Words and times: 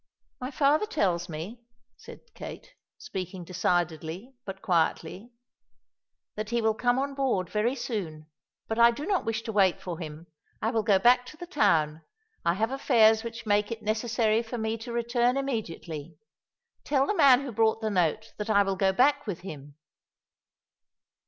"My 0.39 0.49
father 0.49 0.87
tells 0.87 1.29
me," 1.29 1.61
said 1.95 2.21
Kate, 2.33 2.73
speaking 2.97 3.43
decidedly 3.43 4.33
but 4.45 4.63
quietly, 4.63 5.31
"that 6.33 6.49
he 6.49 6.59
will 6.59 6.73
come 6.73 6.97
on 6.97 7.13
board 7.13 7.51
very 7.51 7.75
soon, 7.75 8.25
but 8.67 8.79
I 8.79 8.89
do 8.89 9.05
not 9.05 9.25
wish 9.25 9.43
to 9.43 9.51
wait 9.51 9.79
for 9.79 9.99
him. 9.99 10.25
I 10.59 10.71
will 10.71 10.81
go 10.81 10.97
back 10.97 11.27
to 11.27 11.37
the 11.37 11.45
town. 11.45 12.01
I 12.43 12.55
have 12.55 12.71
affairs 12.71 13.23
which 13.23 13.45
make 13.45 13.71
it 13.71 13.83
necessary 13.83 14.41
for 14.41 14.57
me 14.57 14.75
to 14.79 14.91
return 14.91 15.37
immediately. 15.37 16.17
Tell 16.83 17.05
the 17.05 17.13
man 17.13 17.41
who 17.43 17.51
brought 17.51 17.79
the 17.81 17.91
note 17.91 18.33
that 18.37 18.49
I 18.49 18.63
will 18.63 18.77
go 18.77 18.91
back 18.91 19.27
with 19.27 19.41
him." 19.41 19.75